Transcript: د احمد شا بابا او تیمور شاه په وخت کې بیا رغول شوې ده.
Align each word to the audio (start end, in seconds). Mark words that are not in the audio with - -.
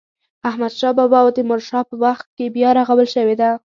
د 0.03 0.03
احمد 0.49 0.73
شا 0.79 0.89
بابا 0.97 1.19
او 1.23 1.29
تیمور 1.37 1.59
شاه 1.69 1.83
په 1.89 1.95
وخت 2.03 2.27
کې 2.35 2.45
بیا 2.55 2.69
رغول 2.77 3.07
شوې 3.15 3.35
ده. 3.41 3.51